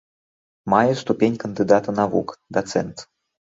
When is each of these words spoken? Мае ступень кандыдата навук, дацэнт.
Мае 0.75 0.93
ступень 1.03 1.37
кандыдата 1.45 1.97
навук, 2.01 2.29
дацэнт. 2.59 3.09